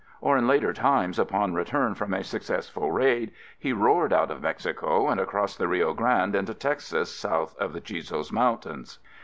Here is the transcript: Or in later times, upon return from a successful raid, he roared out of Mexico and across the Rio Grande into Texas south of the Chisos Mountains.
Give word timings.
Or 0.19 0.35
in 0.35 0.47
later 0.47 0.73
times, 0.73 1.19
upon 1.19 1.53
return 1.53 1.93
from 1.93 2.11
a 2.15 2.23
successful 2.23 2.91
raid, 2.91 3.31
he 3.59 3.71
roared 3.71 4.11
out 4.11 4.31
of 4.31 4.41
Mexico 4.41 5.07
and 5.09 5.19
across 5.21 5.55
the 5.55 5.67
Rio 5.67 5.93
Grande 5.93 6.35
into 6.35 6.55
Texas 6.55 7.13
south 7.13 7.55
of 7.59 7.71
the 7.71 7.81
Chisos 7.81 8.31
Mountains. 8.31 8.97